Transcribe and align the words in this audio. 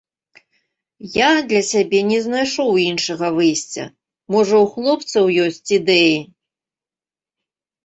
Я 1.15 1.27
для 1.51 1.61
сябе 1.71 1.99
не 2.11 2.17
знайшоў 2.27 2.71
іншага 2.89 3.27
выйсця, 3.37 3.83
можа, 4.37 4.55
у 4.67 4.73
хлопцаў 4.73 5.23
ёсць 5.47 5.63
ідэі. 5.81 6.19